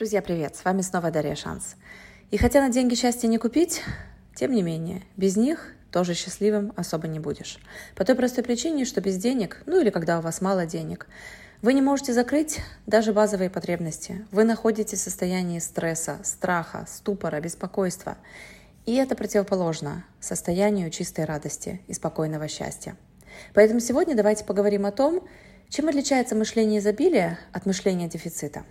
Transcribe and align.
Друзья, 0.00 0.22
привет! 0.22 0.56
С 0.56 0.64
вами 0.64 0.80
снова 0.80 1.10
Дарья 1.10 1.34
Шанс. 1.34 1.76
И 2.30 2.38
хотя 2.38 2.62
на 2.62 2.70
деньги 2.70 2.94
счастья 2.94 3.28
не 3.28 3.36
купить, 3.36 3.82
тем 4.34 4.50
не 4.50 4.62
менее, 4.62 5.02
без 5.18 5.36
них 5.36 5.74
тоже 5.92 6.14
счастливым 6.14 6.72
особо 6.74 7.06
не 7.06 7.18
будешь. 7.18 7.58
По 7.96 8.04
той 8.06 8.14
простой 8.14 8.42
причине, 8.42 8.86
что 8.86 9.02
без 9.02 9.18
денег, 9.18 9.62
ну 9.66 9.78
или 9.78 9.90
когда 9.90 10.18
у 10.18 10.22
вас 10.22 10.40
мало 10.40 10.64
денег, 10.64 11.06
вы 11.60 11.74
не 11.74 11.82
можете 11.82 12.14
закрыть 12.14 12.60
даже 12.86 13.12
базовые 13.12 13.50
потребности. 13.50 14.24
Вы 14.30 14.44
находитесь 14.44 15.00
в 15.00 15.02
состоянии 15.02 15.58
стресса, 15.58 16.18
страха, 16.22 16.86
ступора, 16.88 17.38
беспокойства. 17.42 18.16
И 18.86 18.94
это 18.94 19.14
противоположно 19.14 20.06
состоянию 20.18 20.88
чистой 20.88 21.26
радости 21.26 21.82
и 21.88 21.92
спокойного 21.92 22.48
счастья. 22.48 22.96
Поэтому 23.52 23.80
сегодня 23.80 24.14
давайте 24.14 24.46
поговорим 24.46 24.86
о 24.86 24.92
том, 24.92 25.28
чем 25.68 25.88
отличается 25.88 26.34
мышление 26.34 26.80
изобилия 26.80 27.38
от 27.52 27.66
мышления 27.66 28.08
дефицита. 28.08 28.64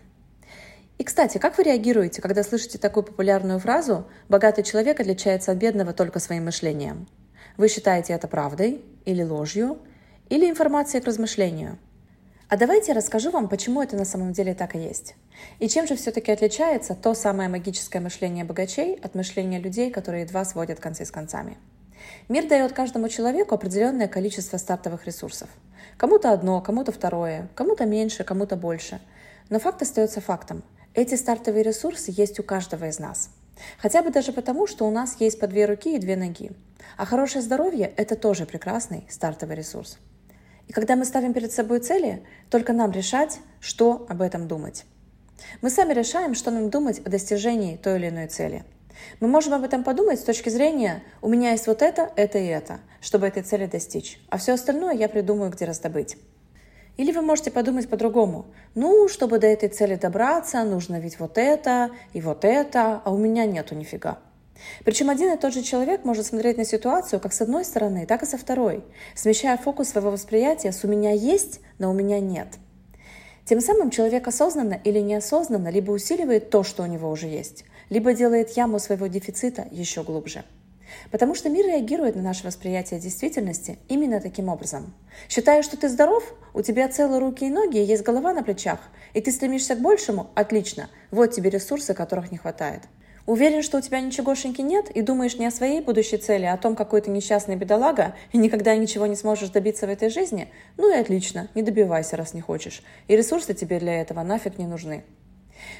И, 1.00 1.05
кстати, 1.05 1.38
как 1.38 1.57
вы 1.57 1.63
реагируете, 1.63 2.21
когда 2.21 2.43
слышите 2.43 2.77
такую 2.77 3.05
популярную 3.05 3.58
фразу 3.59 4.05
«богатый 4.27 4.63
человек 4.63 4.99
отличается 4.99 5.53
от 5.53 5.58
бедного 5.58 5.94
только 5.94 6.20
своим 6.20 6.44
мышлением»? 6.44 7.08
Вы 7.55 7.70
считаете 7.70 8.12
это 8.12 8.27
правдой 8.27 8.84
или 9.05 9.23
ложью, 9.23 9.80
или 10.27 10.49
информацией 10.49 11.02
к 11.02 11.05
размышлению? 11.05 11.77
А 12.49 12.58
давайте 12.58 12.91
я 12.91 12.98
расскажу 12.98 13.31
вам, 13.31 13.48
почему 13.48 13.81
это 13.81 13.95
на 13.95 14.03
самом 14.03 14.34
деле 14.34 14.53
так 14.53 14.75
и 14.75 14.80
есть. 14.80 15.16
И 15.59 15.70
чем 15.70 15.88
же 15.88 15.95
все-таки 15.95 16.34
отличается 16.34 16.95
то 16.95 17.13
самое 17.13 17.47
магическое 17.47 18.02
мышление 18.02 18.44
богачей 18.44 18.95
от 18.95 19.16
мышления 19.16 19.59
людей, 19.59 19.91
которые 19.91 20.23
едва 20.23 20.44
сводят 20.44 20.81
концы 20.81 21.05
с 21.05 21.11
концами. 21.11 21.58
Мир 22.27 22.45
дает 22.45 22.73
каждому 22.73 23.08
человеку 23.08 23.55
определенное 23.55 24.09
количество 24.09 24.58
стартовых 24.58 25.05
ресурсов. 25.05 25.47
Кому-то 25.95 26.34
одно, 26.34 26.59
кому-то 26.59 26.91
второе, 26.91 27.47
кому-то 27.55 27.86
меньше, 27.86 28.25
кому-то 28.25 28.58
больше. 28.58 29.00
Но 29.50 29.59
факт 29.59 29.81
остается 29.81 30.20
фактом– 30.20 30.61
эти 30.99 31.16
стартовые 31.16 31.63
ресурсы 31.63 32.13
есть 32.16 32.39
у 32.39 32.44
каждого 32.44 32.85
из 32.85 32.99
нас. 32.99 33.30
Хотя 33.77 34.02
бы 34.02 34.12
даже 34.12 34.34
потому, 34.34 34.67
что 34.67 34.86
у 34.86 34.92
нас 34.92 35.16
есть 35.19 35.39
по 35.39 35.47
две 35.47 35.66
руки 35.66 35.95
и 35.95 36.00
две 36.00 36.16
ноги. 36.16 36.52
А 36.97 37.05
хорошее 37.05 37.42
здоровье– 37.42 37.94
это 37.97 38.16
тоже 38.16 38.45
прекрасный 38.45 39.05
стартовый 39.09 39.55
ресурс. 39.55 39.97
И 40.67 40.73
когда 40.73 40.95
мы 40.95 41.05
ставим 41.05 41.33
перед 41.33 41.52
собой 41.52 41.80
цели, 41.80 42.23
только 42.50 42.73
нам 42.73 42.92
решать, 42.92 43.39
что 43.59 44.05
об 44.09 44.22
этом 44.22 44.47
думать. 44.47 44.86
Мы 45.61 45.70
сами 45.70 45.94
решаем, 45.94 46.36
что 46.36 46.52
нам 46.52 46.70
думать 46.70 47.00
о 47.05 47.09
достижении 47.09 47.77
той 47.77 47.97
или 47.97 48.09
иной 48.09 48.27
цели. 48.27 48.66
Мы 49.22 49.30
можем 49.30 49.53
об 49.53 49.64
этом 49.64 49.86
подумать 49.86 50.20
с 50.20 50.23
точки 50.23 50.50
зрения 50.50 51.02
«у 51.22 51.30
меня 51.30 51.52
есть 51.52 51.67
вот 51.67 51.81
это, 51.81 52.11
это 52.17 52.38
и 52.38 52.45
это», 52.45 52.81
чтобы 53.00 53.27
этой 53.27 53.44
цели 53.44 53.66
достичь, 53.66 54.20
а 54.30 54.38
все 54.38 54.53
остальное 54.53 54.94
я 54.94 55.08
придумаю, 55.08 55.52
где 55.52 55.64
раздобыть. 55.64 56.17
Или 57.00 57.14
вы 57.14 57.22
можете 57.22 57.50
подумать 57.50 57.88
по-другому. 57.88 58.47
Ну, 58.75 59.08
чтобы 59.08 59.39
до 59.39 59.47
этой 59.47 59.69
цели 59.69 59.95
добраться, 59.95 60.61
нужно 60.66 61.00
ведь 61.00 61.17
вот 61.17 61.38
это 61.38 61.92
и 62.11 62.19
вот 62.19 62.44
это, 62.44 63.02
а 63.05 63.14
у 63.14 63.17
меня 63.17 63.45
нету 63.45 63.73
нифига. 63.73 64.19
Причем 64.83 65.09
один 65.09 65.31
и 65.31 65.38
тот 65.38 65.53
же 65.53 65.64
человек 65.64 66.03
может 66.03 66.25
смотреть 66.25 66.58
на 66.58 66.66
ситуацию 66.66 67.22
как 67.22 67.31
с 67.31 67.39
одной 67.39 67.64
стороны, 67.64 68.05
так 68.05 68.23
и 68.23 68.25
со 68.25 68.38
второй, 68.38 68.83
смещая 69.16 69.55
фокус 69.55 69.88
своего 69.88 70.11
восприятия 70.11 70.73
с 70.73 70.83
«у 70.83 70.89
меня 70.89 71.11
есть», 71.11 71.61
но 71.77 71.89
«у 71.89 71.94
меня 71.94 72.20
нет». 72.20 72.50
Тем 73.45 73.61
самым 73.61 73.92
человек 73.92 74.27
осознанно 74.27 74.77
или 74.83 75.00
неосознанно 75.00 75.70
либо 75.70 75.92
усиливает 75.92 76.50
то, 76.50 76.64
что 76.64 76.83
у 76.83 76.86
него 76.86 77.09
уже 77.09 77.27
есть, 77.27 77.64
либо 77.89 78.14
делает 78.14 78.58
яму 78.58 78.77
своего 78.77 79.08
дефицита 79.08 79.70
еще 79.72 80.03
глубже. 80.03 80.44
Потому 81.11 81.36
что 81.36 81.50
мир 81.50 81.66
реагирует 81.66 82.16
на 82.16 82.22
наше 82.22 82.45
восприятие 82.45 83.00
действительности 83.00 83.80
именно 83.88 84.19
таким 84.19 84.50
образом. 84.50 84.94
Считаешь, 85.28 85.66
что 85.66 85.78
ты 85.78 85.89
здоров, 85.89 86.23
у 86.53 86.61
тебя 86.61 86.88
целые 86.89 87.19
руки 87.19 87.45
и 87.45 87.50
ноги, 87.50 87.78
есть 87.78 88.03
голова 88.03 88.33
на 88.33 88.44
плечах, 88.44 88.80
и 89.14 89.22
ты 89.22 89.31
стремишься 89.31 89.75
к 89.75 89.81
большему? 89.81 90.30
Отлично. 90.36 90.89
Вот 91.11 91.31
тебе 91.31 91.50
ресурсы, 91.50 91.94
которых 91.94 92.31
не 92.31 92.38
хватает. 92.38 92.83
Уверен, 93.30 93.61
что 93.61 93.77
у 93.77 93.81
тебя 93.81 94.02
ничегошеньки 94.02 94.61
нет 94.61 94.89
и 94.89 95.03
думаешь 95.03 95.38
не 95.38 95.45
о 95.45 95.52
своей 95.52 95.81
будущей 95.81 96.17
цели, 96.17 96.45
а 96.45 96.53
о 96.53 96.58
том, 96.58 96.75
какой 96.75 97.02
ты 97.02 97.11
несчастный 97.11 97.55
бедолага 97.55 98.16
и 98.31 98.39
никогда 98.39 98.76
ничего 98.76 99.05
не 99.05 99.16
сможешь 99.16 99.49
добиться 99.49 99.86
в 99.86 99.89
этой 99.92 100.10
жизни? 100.10 100.52
Ну 100.77 100.92
и 100.92 100.98
отлично, 100.98 101.48
не 101.54 101.61
добивайся, 101.61 102.17
раз 102.17 102.33
не 102.33 102.42
хочешь. 102.42 102.81
И 103.08 103.16
ресурсы 103.16 103.54
тебе 103.54 103.80
для 103.80 104.02
этого 104.02 104.23
нафиг 104.23 104.58
не 104.58 104.66
нужны. 104.66 105.04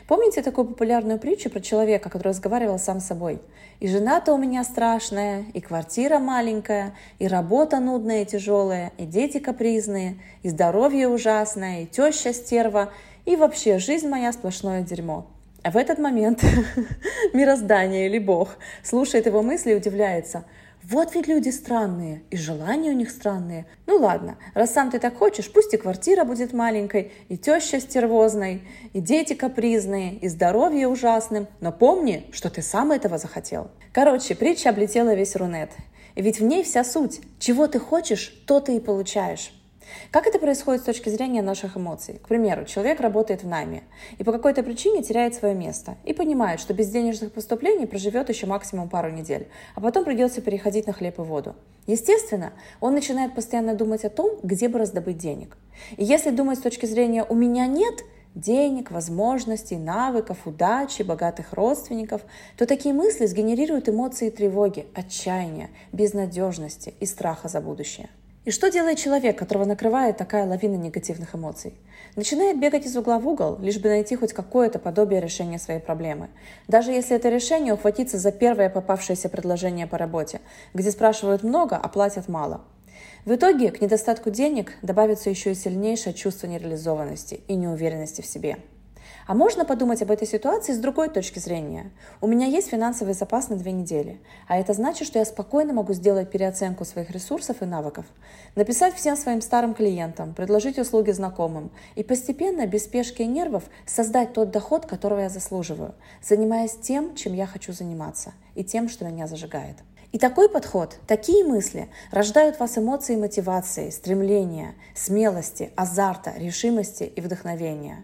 Помните 0.07 0.41
такую 0.41 0.66
популярную 0.66 1.19
притчу 1.19 1.50
про 1.50 1.59
человека, 1.59 2.09
который 2.09 2.29
разговаривал 2.29 2.79
сам 2.79 3.00
с 3.00 3.07
собой? 3.07 3.40
И 3.79 3.88
жена-то 3.88 4.34
у 4.34 4.38
меня 4.38 4.63
страшная, 4.63 5.45
и 5.53 5.62
квартира 5.62 6.19
маленькая, 6.19 6.95
и 7.19 7.28
работа 7.28 7.79
нудная 7.79 8.23
и 8.23 8.25
тяжелая, 8.25 8.91
и 8.97 9.06
дети 9.06 9.39
капризные, 9.39 10.18
и 10.44 10.50
здоровье 10.50 11.07
ужасное, 11.07 11.84
и 11.84 11.85
теща 11.85 12.34
стерва, 12.34 12.91
и 13.25 13.35
вообще 13.35 13.79
жизнь 13.79 14.07
моя 14.07 14.31
сплошное 14.34 14.81
дерьмо. 14.81 15.28
А 15.63 15.72
в 15.72 15.78
этот 15.78 16.00
момент 16.00 16.44
мироздание 17.34 18.07
или 18.07 18.19
Бог 18.19 18.57
слушает 18.84 19.25
его 19.25 19.41
мысли 19.41 19.72
и 19.72 19.75
удивляется– 19.75 20.45
вот 20.84 21.13
ведь 21.13 21.28
люди 21.28 21.50
странные, 21.50 22.23
и 22.29 22.38
желания 22.38 22.91
у 22.91 22.95
них 22.95 23.12
странные. 23.12 23.66
Ну 23.85 23.97
ладно, 23.97 24.38
раз 24.53 24.72
сам 24.72 24.90
ты 24.90 25.00
так 25.00 25.17
хочешь, 25.17 25.51
пусть 25.51 25.73
и 25.73 25.78
квартира 25.78 26.23
будет 26.23 26.53
маленькой, 26.53 27.12
и 27.28 27.38
теща 27.38 27.79
стервозной, 27.79 28.63
и 28.94 29.01
дети 29.01 29.34
капризные, 29.34 30.16
и 30.16 30.28
здоровье 30.29 30.88
ужасным, 30.88 31.47
но 31.59 31.72
помни, 31.72 32.28
что 32.31 32.50
ты 32.50 32.62
сам 32.62 32.91
этого 32.91 33.18
захотел. 33.18 33.69
Короче, 33.91 34.35
притча 34.35 34.69
облетела 34.69 35.13
весь 35.13 35.35
Рунет. 35.35 35.72
И 36.16 36.22
ведь 36.22 36.39
в 36.39 36.44
ней 36.44 36.63
вся 36.63 36.84
суть. 36.84 37.22
Чего 37.39 37.68
ты 37.68 37.79
хочешь, 37.79 38.29
то 38.45 38.59
ты 38.59 38.78
и 38.78 38.79
получаешь. 38.79 39.53
Как 40.11 40.27
это 40.27 40.39
происходит 40.39 40.81
с 40.81 40.85
точки 40.85 41.09
зрения 41.09 41.41
наших 41.41 41.77
эмоций? 41.77 42.19
К 42.23 42.27
примеру, 42.27 42.66
человек 42.66 43.00
работает 43.00 43.44
в 43.44 43.47
найме 43.47 43.83
и 44.17 44.23
по 44.23 44.31
какой-то 44.31 44.63
причине 44.63 45.03
теряет 45.03 45.35
свое 45.35 45.55
место 45.55 45.97
и 46.05 46.13
понимает, 46.13 46.59
что 46.59 46.73
без 46.73 46.89
денежных 46.89 47.31
поступлений 47.31 47.85
проживет 47.85 48.29
еще 48.29 48.45
максимум 48.45 48.89
пару 48.89 49.09
недель, 49.09 49.47
а 49.75 49.81
потом 49.81 50.03
придется 50.05 50.41
переходить 50.41 50.88
на 50.88 50.94
хлеб 50.94 51.19
и 51.19 51.22
воду. 51.22 51.55
Естественно, 51.88 52.53
он 52.79 52.94
начинает 52.94 53.33
постоянно 53.33 53.73
думать 53.73 54.05
о 54.05 54.09
том, 54.09 54.39
где 54.44 54.67
бы 54.67 54.79
раздобыть 54.79 55.17
денег. 55.17 55.57
И 55.97 56.03
если 56.03 56.29
думать 56.29 56.59
с 56.59 56.61
точки 56.61 56.85
зрения 56.85 57.23
«у 57.23 57.35
меня 57.35 57.66
нет», 57.66 58.03
денег, 58.35 58.91
возможностей, 58.91 59.77
навыков, 59.77 60.39
удачи, 60.45 61.01
богатых 61.01 61.53
родственников, 61.53 62.21
то 62.57 62.66
такие 62.66 62.94
мысли 62.94 63.25
сгенерируют 63.25 63.89
эмоции 63.89 64.29
тревоги, 64.29 64.85
отчаяния, 64.94 65.69
безнадежности 65.91 66.94
и 67.00 67.06
страха 67.06 67.47
за 67.47 67.61
будущее. 67.61 68.09
И 68.45 68.51
что 68.51 68.69
делает 68.72 68.97
человек, 68.97 69.38
которого 69.38 69.66
накрывает 69.66 70.17
такая 70.17 70.47
лавина 70.47 70.75
негативных 70.75 71.35
эмоций? 71.35 71.73
Начинает 72.16 72.59
бегать 72.59 72.85
из 72.85 72.95
угла 72.95 73.19
в 73.19 73.27
угол, 73.27 73.57
лишь 73.59 73.79
бы 73.79 73.89
найти 73.89 74.16
хоть 74.16 74.31
какое-то 74.31 74.79
подобие 74.79 75.19
решения 75.19 75.59
своей 75.59 75.81
проблемы. 75.81 76.29
Даже 76.67 76.91
если 76.91 77.16
это 77.16 77.27
решение 77.29 77.73
ухватиться 77.73 78.17
за 78.17 78.31
первое 78.31 78.69
попавшееся 78.69 79.27
предложение 79.27 79.88
по 79.88 79.97
работе, 79.97 80.39
где 80.73 80.89
спрашивают 80.89 81.44
много, 81.44 81.75
а 81.75 81.88
платят 81.89 82.29
мало. 82.29 82.61
В 83.25 83.35
итоге 83.35 83.72
к 83.72 83.81
недостатку 83.81 84.29
денег 84.29 84.73
добавится 84.81 85.29
еще 85.29 85.51
и 85.51 85.56
сильнейшее 85.56 86.13
чувство 86.13 86.47
нереализованности 86.47 87.41
и 87.47 87.56
неуверенности 87.56 88.21
в 88.21 88.25
себе. 88.25 88.57
А 89.28 89.34
можно 89.34 89.66
подумать 89.66 90.02
об 90.02 90.12
этой 90.12 90.28
ситуации 90.28 90.74
с 90.74 90.78
другой 90.78 91.09
точки 91.09 91.40
зрения. 91.40 91.92
У 92.20 92.28
меня 92.28 92.47
есть 92.47 92.70
финансовый 92.70 93.14
запас 93.14 93.50
на 93.50 93.56
две 93.56 93.72
недели, 93.72 94.20
а 94.47 94.58
это 94.58 94.74
значит, 94.74 95.08
что 95.08 95.20
я 95.20 95.25
спокойно 95.25 95.74
могу 95.74 95.94
сделать 95.94 96.31
переоценку 96.31 96.86
своих 96.86 97.12
ресурсов 97.12 97.62
и 97.62 97.66
навыков, 97.66 98.06
написать 98.56 98.96
всем 98.96 99.16
своим 99.16 99.42
старым 99.42 99.74
клиентам, 99.74 100.34
предложить 100.34 100.80
услуги 100.80 101.12
знакомым 101.12 101.72
и 101.96 102.03
постепенно, 102.03 102.66
без 102.66 102.86
спешки 102.86 103.22
и 103.22 103.28
нервов, 103.28 103.64
создать 103.86 104.34
тот 104.34 104.52
доход, 104.52 104.86
которого 104.86 105.19
я 105.19 105.30
заслуживаю, 105.30 105.94
занимаясь 106.24 106.78
тем, 106.81 107.16
чем 107.16 107.34
я 107.34 107.46
хочу 107.46 107.74
заниматься 107.74 108.34
и 108.56 108.64
тем, 108.64 108.90
что 108.90 109.06
меня 109.06 109.28
зажигает. 109.28 109.75
И 110.12 110.18
такой 110.18 110.50
подход, 110.50 110.98
такие 111.06 111.44
мысли 111.46 111.88
рождают 112.09 112.56
в 112.56 112.62
вас 112.62 112.80
эмоции 112.80 113.16
мотивации, 113.16 113.92
стремления, 113.92 114.74
смелости, 114.96 115.72
азарта, 115.75 116.34
решимости 116.36 117.03
и 117.03 117.22
вдохновения. 117.22 118.03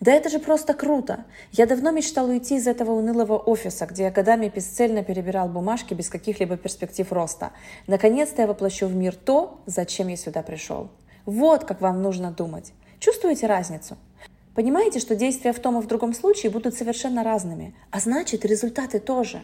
Да 0.00 0.12
это 0.12 0.28
же 0.28 0.38
просто 0.38 0.74
круто! 0.74 1.24
Я 1.50 1.66
давно 1.66 1.90
мечтал 1.90 2.28
уйти 2.28 2.56
из 2.56 2.68
этого 2.68 2.92
унылого 2.92 3.36
офиса, 3.36 3.86
где 3.86 4.04
я 4.04 4.10
годами 4.10 4.48
бесцельно 4.48 5.02
перебирал 5.02 5.48
бумажки 5.48 5.92
без 5.92 6.08
каких-либо 6.08 6.56
перспектив 6.56 7.10
роста. 7.12 7.50
Наконец-то 7.88 8.42
я 8.42 8.48
воплощу 8.48 8.86
в 8.86 8.94
мир 8.94 9.16
то, 9.16 9.60
зачем 9.66 10.06
я 10.08 10.16
сюда 10.16 10.42
пришел. 10.42 10.90
Вот 11.26 11.64
как 11.64 11.80
вам 11.80 12.00
нужно 12.00 12.30
думать. 12.30 12.72
Чувствуете 13.00 13.46
разницу? 13.46 13.96
Понимаете, 14.54 15.00
что 15.00 15.16
действия 15.16 15.52
в 15.52 15.58
том 15.58 15.78
и 15.78 15.82
в 15.82 15.86
другом 15.86 16.14
случае 16.14 16.50
будут 16.50 16.74
совершенно 16.74 17.24
разными, 17.24 17.74
а 17.90 17.98
значит 17.98 18.44
результаты 18.44 19.00
тоже. 19.00 19.42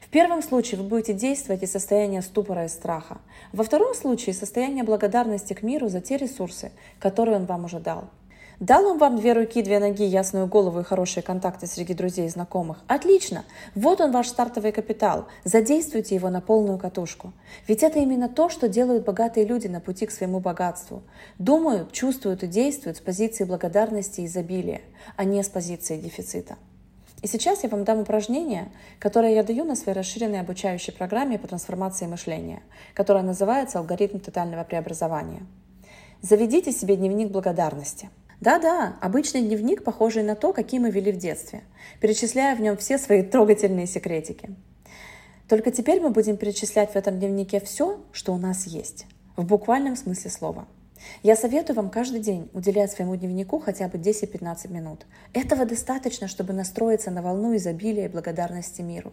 В 0.00 0.08
первом 0.08 0.42
случае 0.42 0.80
вы 0.80 0.88
будете 0.88 1.12
действовать 1.12 1.62
из 1.62 1.72
состояния 1.72 2.22
ступора 2.22 2.66
и 2.66 2.68
страха. 2.68 3.18
Во 3.52 3.64
втором 3.64 3.94
случае 3.94 4.34
состояние 4.34 4.84
благодарности 4.84 5.54
к 5.54 5.62
миру 5.62 5.88
за 5.88 6.00
те 6.00 6.18
ресурсы, 6.18 6.72
которые 6.98 7.36
он 7.36 7.46
вам 7.46 7.64
уже 7.64 7.80
дал. 7.80 8.10
Дал 8.60 8.86
он 8.86 8.98
вам 8.98 9.16
две 9.16 9.32
руки, 9.32 9.62
две 9.62 9.80
ноги, 9.80 10.04
ясную 10.04 10.46
голову 10.46 10.80
и 10.80 10.84
хорошие 10.84 11.22
контакты 11.24 11.66
среди 11.66 11.92
друзей 11.92 12.26
и 12.26 12.30
знакомых? 12.30 12.78
Отлично! 12.86 13.44
Вот 13.74 14.00
он 14.00 14.12
ваш 14.12 14.28
стартовый 14.28 14.70
капитал. 14.70 15.26
Задействуйте 15.42 16.14
его 16.14 16.30
на 16.30 16.40
полную 16.40 16.78
катушку. 16.78 17.32
Ведь 17.66 17.82
это 17.82 17.98
именно 17.98 18.28
то, 18.28 18.48
что 18.48 18.68
делают 18.68 19.04
богатые 19.04 19.44
люди 19.44 19.66
на 19.66 19.80
пути 19.80 20.06
к 20.06 20.12
своему 20.12 20.38
богатству. 20.38 21.02
Думают, 21.38 21.90
чувствуют 21.92 22.44
и 22.44 22.46
действуют 22.46 22.98
с 22.98 23.00
позиции 23.00 23.42
благодарности 23.42 24.20
и 24.20 24.26
изобилия, 24.26 24.82
а 25.16 25.24
не 25.24 25.42
с 25.42 25.48
позиции 25.48 25.96
дефицита. 25.96 26.56
И 27.22 27.26
сейчас 27.26 27.64
я 27.64 27.70
вам 27.70 27.84
дам 27.84 28.00
упражнение, 28.00 28.68
которое 28.98 29.34
я 29.34 29.42
даю 29.42 29.64
на 29.64 29.76
своей 29.76 29.96
расширенной 29.96 30.40
обучающей 30.40 30.92
программе 30.92 31.38
по 31.38 31.48
трансформации 31.48 32.06
мышления, 32.06 32.62
которая 32.92 33.24
называется 33.24 33.78
«Алгоритм 33.78 34.18
тотального 34.18 34.62
преобразования». 34.62 35.42
Заведите 36.20 36.70
себе 36.70 36.96
дневник 36.96 37.30
благодарности. 37.30 38.10
Да-да, 38.44 38.98
обычный 39.00 39.40
дневник, 39.40 39.82
похожий 39.84 40.22
на 40.22 40.34
то, 40.34 40.52
какие 40.52 40.78
мы 40.78 40.90
вели 40.90 41.10
в 41.12 41.16
детстве, 41.16 41.62
перечисляя 42.02 42.54
в 42.54 42.60
нем 42.60 42.76
все 42.76 42.98
свои 42.98 43.22
трогательные 43.22 43.86
секретики. 43.86 44.50
Только 45.48 45.70
теперь 45.70 45.98
мы 46.02 46.10
будем 46.10 46.36
перечислять 46.36 46.92
в 46.92 46.96
этом 46.96 47.18
дневнике 47.18 47.58
все, 47.58 48.04
что 48.12 48.34
у 48.34 48.36
нас 48.36 48.66
есть, 48.66 49.06
в 49.36 49.46
буквальном 49.46 49.96
смысле 49.96 50.30
слова– 50.30 50.68
я 51.22 51.36
советую 51.36 51.76
вам 51.76 51.90
каждый 51.90 52.20
день 52.20 52.48
уделять 52.54 52.90
своему 52.90 53.16
дневнику 53.16 53.58
хотя 53.58 53.88
бы 53.88 53.98
10-15 53.98 54.72
минут. 54.72 55.06
Этого 55.34 55.66
достаточно, 55.66 56.28
чтобы 56.28 56.54
настроиться 56.54 57.10
на 57.10 57.20
волну 57.20 57.54
изобилия 57.56 58.06
и 58.06 58.08
благодарности 58.08 58.80
миру 58.80 59.12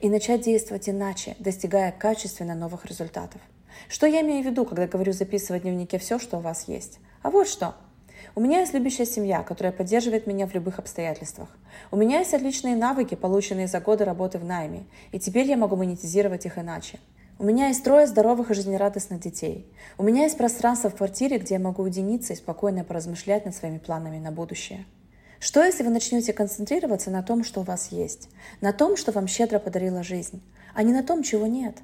и 0.00 0.10
начать 0.10 0.42
действовать 0.42 0.88
иначе, 0.88 1.36
достигая 1.38 1.92
качественно 1.92 2.54
новых 2.54 2.84
результатов. 2.84 3.40
Что 3.88 4.06
я 4.06 4.20
имею 4.20 4.42
в 4.42 4.46
виду, 4.46 4.66
когда 4.66 4.86
говорю 4.86 5.14
записывать 5.14 5.62
в 5.62 5.64
дневнике 5.64 5.98
все, 5.98 6.18
что 6.18 6.38
у 6.38 6.40
вас 6.40 6.68
есть? 6.68 6.98
А 7.22 7.30
вот 7.30 7.48
что. 7.48 7.74
У 8.34 8.40
меня 8.40 8.60
есть 8.60 8.74
любящая 8.74 9.06
семья, 9.06 9.42
которая 9.42 9.72
поддерживает 9.72 10.26
меня 10.26 10.46
в 10.46 10.54
любых 10.54 10.78
обстоятельствах. 10.78 11.48
У 11.90 11.96
меня 11.96 12.20
есть 12.20 12.34
отличные 12.34 12.76
навыки, 12.76 13.14
полученные 13.14 13.66
за 13.66 13.80
годы 13.80 14.04
работы 14.04 14.38
в 14.38 14.44
найме, 14.44 14.84
и 15.12 15.18
теперь 15.18 15.46
я 15.46 15.56
могу 15.56 15.76
монетизировать 15.76 16.46
их 16.46 16.58
иначе. 16.58 16.98
У 17.38 17.44
меня 17.44 17.68
есть 17.68 17.82
трое 17.82 18.06
здоровых 18.06 18.50
и 18.50 18.54
жизнерадостных 18.54 19.18
детей. 19.18 19.66
У 19.96 20.02
меня 20.02 20.24
есть 20.24 20.36
пространство 20.36 20.90
в 20.90 20.96
квартире, 20.96 21.38
где 21.38 21.54
я 21.54 21.60
могу 21.60 21.82
уединиться 21.82 22.34
и 22.34 22.36
спокойно 22.36 22.84
поразмышлять 22.84 23.46
над 23.46 23.56
своими 23.56 23.78
планами 23.78 24.18
на 24.18 24.30
будущее. 24.30 24.84
Что, 25.38 25.64
если 25.64 25.82
вы 25.82 25.88
начнете 25.88 26.34
концентрироваться 26.34 27.10
на 27.10 27.22
том, 27.22 27.44
что 27.44 27.60
у 27.60 27.64
вас 27.64 27.92
есть, 27.92 28.28
на 28.60 28.74
том, 28.74 28.98
что 28.98 29.10
вам 29.10 29.26
щедро 29.26 29.58
подарила 29.58 30.02
жизнь, 30.02 30.42
а 30.74 30.82
не 30.82 30.92
на 30.92 31.02
том, 31.02 31.22
чего 31.22 31.46
нет? 31.46 31.78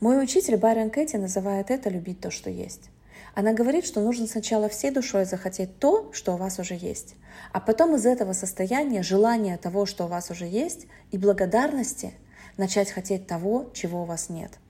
Мой 0.00 0.22
учитель 0.22 0.56
Байрон 0.56 0.88
Кэти 0.88 1.16
называет 1.16 1.70
это 1.70 1.90
«любить 1.90 2.20
то, 2.20 2.30
что 2.30 2.48
есть». 2.48 2.88
Она 3.36 3.52
говорит, 3.52 3.86
что 3.86 4.00
нужно 4.00 4.26
сначала 4.26 4.68
всей 4.68 4.90
душой 4.90 5.24
захотеть 5.26 5.78
то, 5.78 6.10
что 6.12 6.34
у 6.34 6.36
вас 6.36 6.58
уже 6.58 6.74
есть, 6.74 7.14
а 7.52 7.60
потом 7.60 7.94
из 7.94 8.04
этого 8.04 8.32
состояния 8.32 9.04
желания 9.04 9.56
того, 9.58 9.86
что 9.86 10.06
у 10.06 10.08
вас 10.08 10.32
уже 10.32 10.46
есть, 10.46 10.88
и 11.12 11.18
благодарности 11.18 12.14
начать 12.56 12.90
хотеть 12.90 13.28
того, 13.28 13.70
чего 13.74 14.02
у 14.02 14.04
вас 14.06 14.30
нет– 14.30 14.52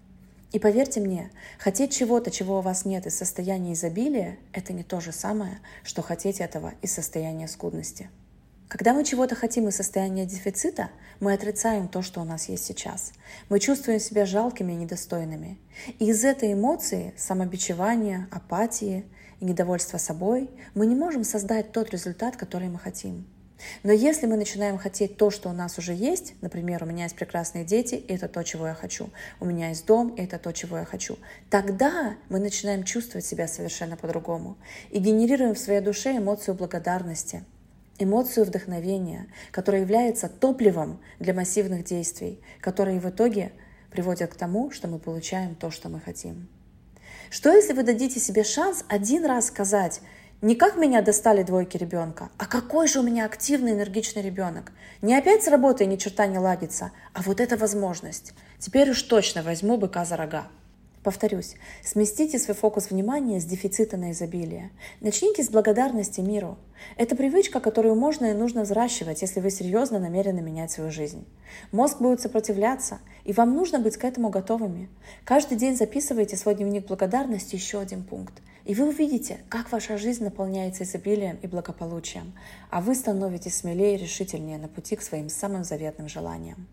и 0.53 0.59
поверьте 0.59 1.01
мне, 1.01 1.31
хотеть 1.59 1.93
чего-то, 1.93 2.31
чего 2.31 2.61
у 2.61 2.63
вас 2.63 2.85
нет 2.85 3.07
из 3.07 3.17
состояния 3.17 3.75
изобилия, 3.75 4.39
это 4.53 4.73
не 4.73 4.85
то 4.85 5.01
же 5.01 5.13
самое, 5.13 5.59
что 5.83 6.03
хотеть 6.03 6.41
этого 6.41 6.73
из 6.83 6.93
состояния 6.93 7.49
скудности. 7.49 8.09
Когда 8.69 8.95
мы 8.95 9.05
чего-то 9.05 9.37
хотим 9.37 9.69
из 9.69 9.77
состояния 9.77 10.27
дефицита, 10.27 10.91
мы 11.21 11.33
отрицаем 11.33 11.87
то, 11.87 12.03
что 12.03 12.21
у 12.21 12.25
нас 12.25 12.49
есть 12.49 12.65
сейчас. 12.65 13.13
Мы 13.49 13.61
чувствуем 13.61 14.01
себя 14.01 14.27
жалкими 14.27 14.73
и 14.73 14.77
недостойными. 14.77 15.57
И 16.01 16.09
из 16.09 16.25
этой 16.25 16.53
эмоции, 16.53 17.15
самобичевания, 17.17 18.29
апатии 18.33 19.05
и 19.39 19.45
недовольства 19.45 19.99
собой, 19.99 20.51
мы 20.75 20.87
не 20.87 20.97
можем 20.97 21.23
создать 21.23 21.71
тот 21.71 21.91
результат, 21.91 22.37
который 22.37 22.69
мы 22.69 22.81
хотим. 22.81 23.29
Но 23.85 23.93
если 23.93 24.27
мы 24.27 24.37
начинаем 24.37 24.79
хотеть 24.79 25.17
то, 25.17 25.31
что 25.31 25.49
у 25.49 25.53
нас 25.53 25.79
уже 25.79 25.95
есть, 25.95 26.35
например, 26.41 26.83
у 26.83 26.87
меня 26.87 27.05
есть 27.05 27.15
прекрасные 27.15 27.65
дети, 27.65 27.95
и 27.95 28.15
это 28.15 28.27
то, 28.27 28.43
чего 28.43 28.67
я 28.67 28.75
хочу, 28.75 29.11
у 29.39 29.45
меня 29.45 29.69
есть 29.69 29.87
дом, 29.87 30.09
и 30.09 30.23
это 30.23 30.39
то, 30.39 30.53
чего 30.53 30.77
я 30.79 30.85
хочу, 30.85 31.19
тогда 31.51 32.17
мы 32.29 32.41
начинаем 32.41 32.83
чувствовать 32.83 33.25
себя 33.25 33.47
совершенно 33.47 33.97
по-другому 33.97 34.59
и 34.91 34.99
генерируем 34.99 35.55
в 35.55 35.59
своей 35.59 35.81
душе 35.81 36.17
эмоцию 36.17 36.55
благодарности, 36.57 37.45
эмоцию 37.99 38.47
вдохновения, 38.47 39.27
которая 39.51 39.83
является 39.83 40.29
топливом 40.29 41.01
для 41.19 41.35
массивных 41.35 41.85
действий, 41.85 42.41
которые 42.61 43.01
в 43.01 43.09
итоге 43.09 43.53
приводят 43.91 44.33
к 44.33 44.37
тому, 44.37 44.71
что 44.71 44.89
мы 44.89 44.99
получаем 44.99 45.55
то, 45.55 45.71
что 45.71 45.89
мы 45.89 46.01
хотим. 46.01 46.49
Что 47.31 47.53
если 47.53 47.73
вы 47.73 47.83
дадите 47.83 48.21
себе 48.21 48.45
шанс 48.45 48.85
один 48.89 49.25
раз 49.25 49.47
сказать 49.47 50.01
не 50.43 50.55
как 50.55 50.77
меня 50.77 51.01
достали 51.01 51.43
двойки 51.43 51.79
ребенка, 51.79 52.29
а 52.37 52.45
какой 52.45 52.89
же 52.89 53.01
у 53.01 53.03
меня 53.03 53.25
активный, 53.25 53.73
энергичный 53.73 54.21
ребенок. 54.21 54.71
Не 55.01 55.17
опять 55.17 55.43
с 55.43 55.49
работой 55.49 55.87
ни 55.87 55.97
черта 55.97 56.27
не 56.27 56.39
ладится, 56.39 56.93
а 57.15 57.23
вот 57.23 57.41
эта 57.41 57.57
возможность. 57.57 58.35
Теперь 58.59 58.91
уж 58.91 59.03
точно 59.03 59.43
возьму 59.43 59.79
быка 59.79 60.05
за 60.05 60.17
рога. 60.17 60.49
Повторюсь, 61.07 61.55
сместите 61.85 62.37
свой 62.37 62.57
фокус 62.57 62.91
внимания 62.91 63.41
с 63.41 63.45
дефицита 63.45 63.97
на 63.97 64.11
изобилие. 64.11 64.73
Начните 65.01 65.45
с 65.45 65.49
благодарности 65.49 66.21
миру. 66.21 66.59
Это 66.97 67.15
привычка, 67.15 67.61
которую 67.61 67.95
можно 67.95 68.33
и 68.33 68.35
нужно 68.35 68.63
взращивать, 68.63 69.23
если 69.23 69.39
вы 69.39 69.53
серьезно 69.53 70.01
намерены 70.01 70.41
менять 70.43 70.73
свою 70.73 70.91
жизнь. 70.91 71.25
Мозг 71.71 72.01
будет 72.01 72.21
сопротивляться, 72.21 72.99
и 73.23 73.33
вам 73.33 73.55
нужно 73.55 73.79
быть 73.79 73.97
к 73.97 74.03
этому 74.03 74.31
готовыми. 74.31 74.89
Каждый 75.25 75.57
день 75.57 75.77
записывайте 75.77 76.37
свой 76.37 76.57
дневник 76.57 76.89
благодарности 76.89 77.55
еще 77.55 77.79
один 77.79 78.03
пункт. 78.03 78.43
И 78.65 78.75
вы 78.75 78.89
увидите, 78.89 79.39
как 79.49 79.71
ваша 79.71 79.99
жизнь 79.99 80.25
наполняется 80.25 80.83
изобилием 80.83 81.39
и 81.41 81.47
благополучием, 81.47 82.33
а 82.69 82.81
вы 82.81 82.97
становитесь 82.97 83.55
смелее 83.55 83.95
и 83.95 84.03
решительнее 84.03 84.59
на 84.59 84.67
пути 84.67 84.97
к 84.97 85.03
своим 85.03 85.29
самым 85.29 85.63
заветным 85.63 86.09
желаниям. 86.09 86.67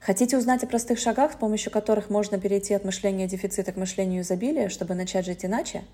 Хотите 0.00 0.38
узнать 0.38 0.64
о 0.64 0.66
простых 0.66 0.98
шагах, 0.98 1.32
с 1.32 1.36
помощью 1.36 1.70
которых 1.70 2.08
можно 2.08 2.40
перейти 2.40 2.72
от 2.72 2.86
мышления 2.86 3.28
дефицита 3.28 3.70
к 3.70 3.76
мышлению 3.76 4.22
изобилия, 4.22 4.70
чтобы 4.70 4.94
начать 4.94 5.26
жить 5.26 5.44
иначе? 5.44 5.84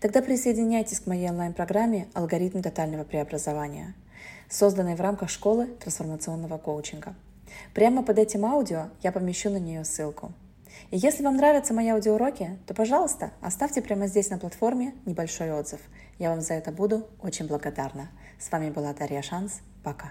Тогда 0.00 0.20
присоединяйтесь 0.20 0.98
к 0.98 1.06
моей 1.06 1.30
онлайн-программе 1.30 2.08
«Алгоритм 2.12 2.60
тотального 2.60 3.04
преобразования», 3.04 3.94
созданной 4.50 4.96
в 4.96 5.00
рамках 5.00 5.30
школы 5.30 5.66
трансформационного 5.78 6.58
коучинга. 6.58 7.14
Прямо 7.72 8.02
под 8.02 8.18
этим 8.18 8.44
аудио 8.44 8.88
я 9.00 9.12
помещу 9.12 9.48
на 9.48 9.58
нее 9.58 9.84
ссылку. 9.84 10.32
И 10.90 10.98
если 10.98 11.22
вам 11.22 11.36
нравятся 11.36 11.72
мои 11.72 11.88
аудиоуроки, 11.88 12.58
то, 12.66 12.74
пожалуйста, 12.74 13.30
оставьте 13.40 13.80
прямо 13.80 14.08
здесь 14.08 14.28
на 14.30 14.38
платформе 14.38 14.92
небольшой 15.06 15.52
отзыв. 15.52 15.80
Я 16.18 16.30
вам 16.30 16.40
за 16.40 16.54
это 16.54 16.72
буду 16.72 17.06
очень 17.22 17.46
благодарна. 17.46 18.10
С 18.40 18.50
вами 18.50 18.70
была 18.70 18.92
Дарья 18.92 19.22
Шанс. 19.22 19.60
Пока. 19.84 20.10